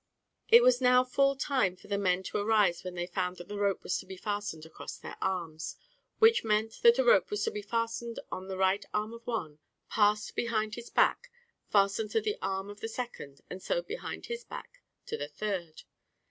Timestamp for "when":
2.83-2.95